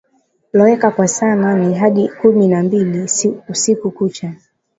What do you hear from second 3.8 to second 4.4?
kucha